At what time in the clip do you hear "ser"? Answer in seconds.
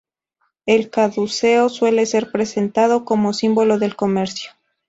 2.07-2.31